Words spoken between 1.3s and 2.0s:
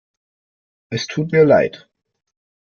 mir leid.